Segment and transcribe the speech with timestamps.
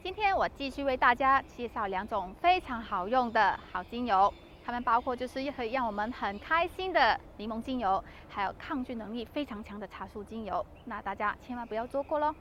[0.00, 4.32] 今天我继续为大家介绍两种非常好用的好精油，
[4.64, 10.64] 它们包括就是可以让我们很开心的柠檬精油，还有抗菌能力非常强的茶树精油。
[10.84, 12.34] 那大家千万不要错过喽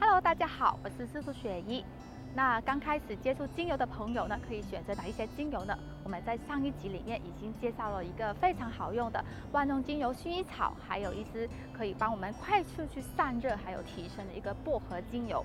[0.00, 1.84] ！Hello，大家好，我是师傅雪姨。
[2.34, 5.78] 那刚开始接触精油的朋友呢，可以选择哪一些精油呢？
[6.02, 15.44] 我们在上一集里面已经介绍了一个非常好用的万用精油薰衣草，还有一支可以帮我们快速去散热还有提升的一个薄荷精油。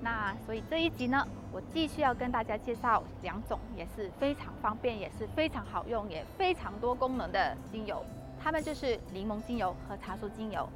[0.00, 8.02] 那所以这一集呢，我继续要跟大家介绍两种也是非常方便，也是非常好用，也非常多功能的精油，
[8.42, 10.66] 它们就是柠檬精油和茶树精油。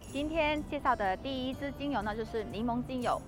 [0.00, 3.20] 今天介绍的第一支精油呢，就是柠檬精油。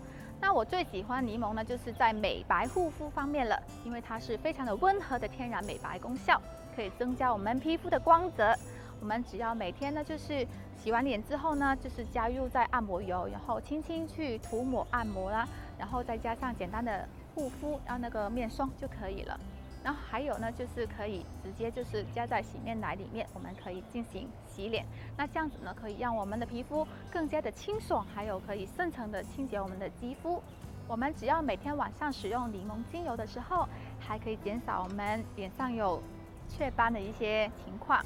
[0.43, 6.43] 那我最喜欢柠檬呢，就是在美白护肤方面了，因为它是非常的温和的天然美白功效，
[6.75, 8.53] 可以增加我们皮肤的光泽。
[9.01, 10.45] 我们只要每天呢，就是
[10.77, 19.39] 洗完脸之后呢，就是加入在按摩油，然后轻轻去涂抹按摩啦，然后再加上简单的护肤，然后那个面霜就可以了。
[19.85, 24.87] 然后还有呢，就是可以直接就是加在洗面奶里面，我们可以进行洗脸。
[25.17, 30.41] 那这样子呢，可以让我们的皮肤更加的清爽，还有可以深层的清洁我们的肌肤。
[30.87, 36.01] 我们只要每天晚上使用柠檬精油的时候，还可以减少我们脸上有
[36.49, 38.01] 雀斑的一些情况。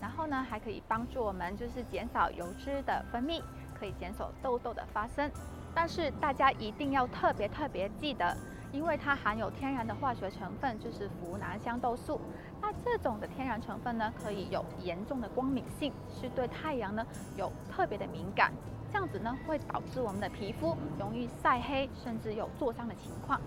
[0.00, 3.42] 然后呢，还可以帮助我们就是减少油脂的分泌，
[3.78, 5.30] 可以减少痘痘的发生。
[5.74, 8.34] 但是大家一定要特别特别记得。
[8.72, 12.20] 因为它含有天然的化学成分，就是呋喃香豆素。
[12.60, 18.52] 那这种的天然成分呢，可以有严重的光敏性，是对太阳呢有特别的敏感。
[18.90, 23.40] 这样子呢，会导致我们的皮肤容易晒黑，甚至有灼伤的情况。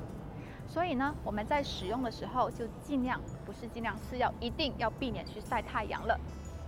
[0.68, 6.18] 所以呢，我们在使用的时候就尽量，不是尽量，是要一定要避免去晒太阳了。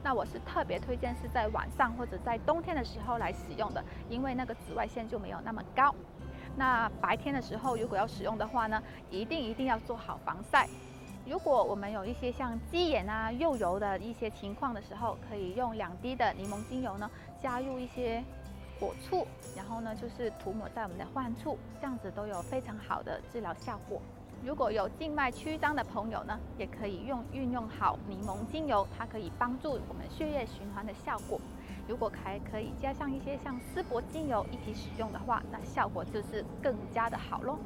[0.03, 5.95] 那我是特别推荐是在晚上或者在冬天的时候来使用的，因为那个紫外线就没有那么高。
[6.55, 10.67] 那白天的时候，如果要使用的话呢，一定一定要做好防晒。
[11.25, 17.09] 如果我们有一些像鸡眼啊、肉油的一些情况的时候，可以用两滴的柠檬精油呢，
[17.41, 18.23] 加入一些
[18.79, 19.25] 果醋，
[19.55, 24.01] 然后呢就是涂抹在我们的患处，这样子都有非常好的治疗效果。
[24.45, 31.39] 如果有静脉曲张的朋友呢，也可以用运用好柠檬精油，它可以帮助我们血液循环的效果。
[31.87, 37.57] 如果还可以加上一些像丝柏精油一起使用的话，那效果就是更加的好喽。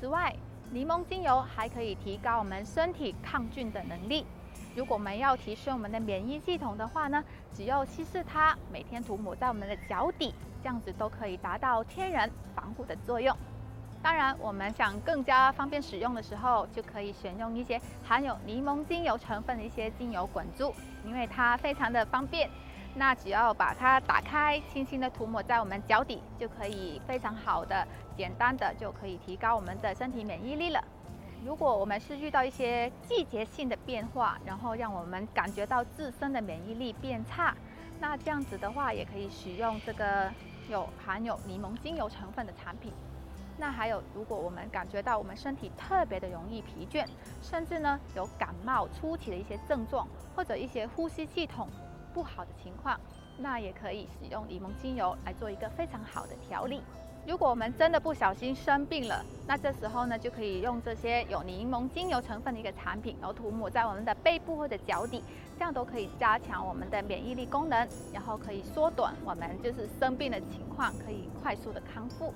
[0.00, 0.34] 此外，
[0.72, 4.26] 柠檬精油还可以提高我们身体抗菌的能力。
[4.74, 7.22] 如果我们要提升我们的免疫系统的话呢，
[7.54, 10.34] 只要稀释它，每天涂抹在我们的脚底，
[10.64, 13.36] 这样子都可以达到天然防护的作用。
[14.02, 20.74] 当然，我们想更加方便使用的时候，就可以选用一些含有柠檬精油成分的一些精油滚珠，
[21.04, 22.50] 因为它非常的方便。
[22.94, 27.86] 那只要把它打开，轻轻的涂抹在我们脚底，就可以非常好的、
[28.16, 30.82] 简单的就可以提高我们的身体免疫力了。
[31.44, 37.54] 如果我们是遇到一些季节性的变化，然后让我们感觉到自身的免疫力变差，
[38.00, 40.30] 那这样子的话，也可以使用这个
[40.68, 42.92] 有含有柠檬精油成分的产品。
[43.62, 47.06] 那还有，如果我们感觉到我们身体特别的容易疲倦，
[47.40, 51.68] 甚至呢有感冒初期的一些症状，或者一些呼吸系统。
[52.12, 52.98] 不好的情况，
[53.38, 56.82] 那也可以使用柠檬精油来做一个非常好的调理。
[57.24, 65.22] 如果我们真的不小心生病了，那这时候呢，就可以用这些有柠檬精油成分的一个产品，然后涂抹在我们的背部或者脚底，
[65.56, 72.34] 这样都可以加强我们的免疫力功能，然后可以缩短我们就是生病的情况，可以快速的康复。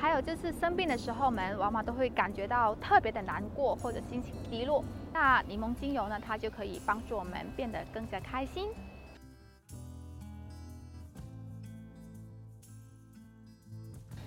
[0.00, 8.70] 还有就是生病的时候，我们往往都会感觉到特别的难过或者心情低落，那柠檬精油呢，它就可以帮助我们变得更加开心。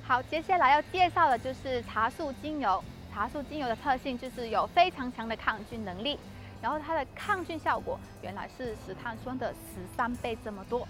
[0.03, 2.83] 好，接下来要介绍的就是茶树精油。
[3.11, 6.19] 茶树精油的特性就是有非常强的抗菌能力，
[6.61, 10.87] 然后它的抗菌效果原来是石碳酸的十三倍这么多。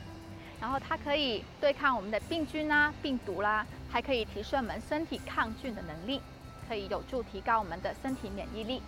[0.63, 6.21] 然后它可以对抗我们的病菌啊、病毒啦、还可以提升我们身体抗菌的能力，
[6.65, 8.81] 可以有助提高我们的身体免疫力。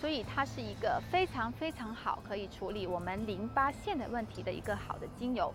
[0.00, 5.54] 所以它是一个非常非常好可以处理我们淋巴腺的问题的一个好的精油。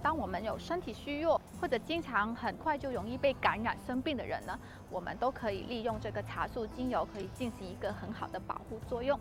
[0.00, 4.56] 当我们有身体虚弱，或者经常很快就容易被感染生病的人呢，
[4.88, 9.18] 我们都可以利用这个茶树精油，可以进行一个很好的保护作用。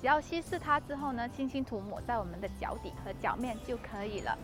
[0.00, 4.38] 只要稀释它之后呢，轻轻涂抹在我们的脚底和脚面就可以了。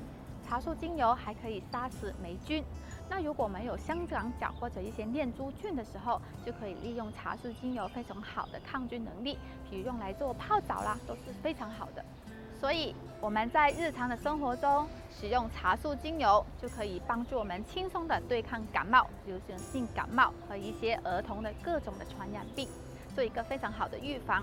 [0.50, 2.64] 茶树精油还可以杀死霉菌。
[3.08, 9.38] 那如果我们有香港脚或者一些念珠菌的时候，就可以利用茶树精油非常好的抗菌能力，
[9.70, 12.04] 比如用来做泡澡啦，都是非常好的。
[12.58, 22.68] 所以我们在日常的生活中使用茶树精油，就可以帮助我们轻松的对抗感冒，流行性感冒和一些儿童的各种的传染病，
[23.14, 24.42] 做一个非常好的预防。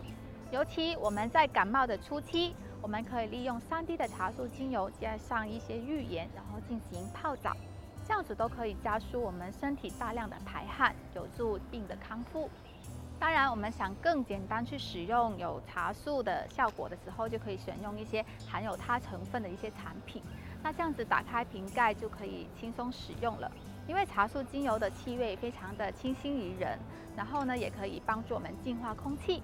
[0.51, 2.55] 尤其我们在感冒的初期，
[2.87, 7.51] 我们可以利用三滴的茶树精油加上一些浴盐，然后进行泡澡。
[8.07, 12.49] 这样子都可以加速我们身体大量的排汗，有助病的康复。
[13.19, 20.23] 当然，我们想更简单去使用有茶树的效果的时候，就可以选用一些含有它成分的一些产品。
[20.63, 23.51] 那这样子打开瓶盖就可以轻松使用了。
[23.85, 26.79] 因为茶树精油的气味非常的清新宜人，
[27.17, 29.43] 然后呢，也可以帮助我们净化空气。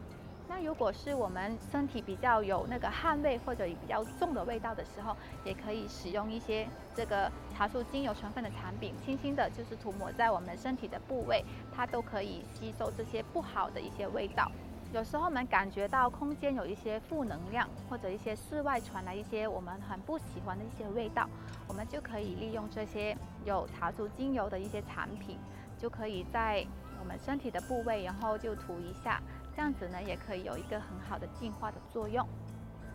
[0.56, 11.44] 那如果是我们身体比较有那个汗味或者比较重的味道的时候，也可以使用一些这个茶树精油成分的产品，轻轻的就是涂抹在我们身体的部位，
[11.76, 14.52] 它都可以吸收这些不好的一些味道。
[14.94, 21.28] 有时候我们感觉到空间有一些负能量，或者一些室外传来一些我们很不喜欢的一些味道，
[21.68, 25.40] 我们就可以利用这些有茶树精油的一些产品，
[25.80, 26.64] 就可以在
[27.00, 29.20] 我们身体的部位，然后就涂一下。
[29.56, 32.28] 这样子呢，也可以有一个很好的净化的作用。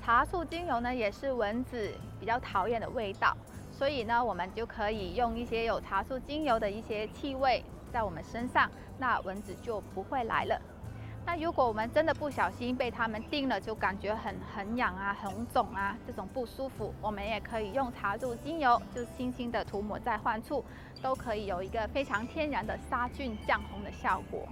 [0.00, 3.36] 茶树精油呢，也是蚊子比较讨厌的味道，
[3.70, 7.62] 所以呢，我们就可以用一些有茶树精油的一些气味
[7.92, 10.60] 在我们身上，那蚊子就不会来了。
[11.26, 20.64] 那如果我们真的不小心被它们叮了，就感觉很很痒啊、红肿啊这种不舒服，我们也可以用茶树精油，就轻轻的涂抹在患处，
[21.02, 24.48] 都可以有一个非常天然的杀菌降红的效果。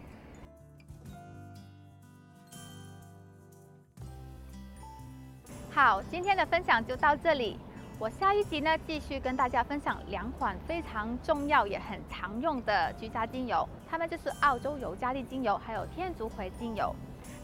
[5.76, 7.58] 好，今天的分享就到这里。
[7.98, 16.96] 我下一集呢，继续跟大家分享两款非常重要也很常用的居家精油，它们就是澳洲尤加利精油，还有天竺葵精油。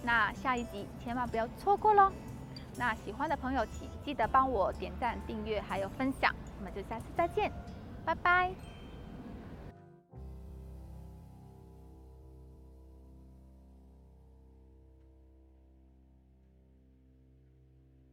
[0.03, 2.11] 那下一集千万不要错过喽！
[2.79, 6.35] 那喜欢的朋友，请记得帮我点赞、订阅还有分享。
[6.59, 7.53] 我们就下次再见，
[8.03, 8.51] 拜拜。